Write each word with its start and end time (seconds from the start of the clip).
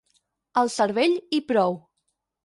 Al 0.61 0.71
cervell 0.75 1.13
i 1.39 1.41
prou. 1.51 1.77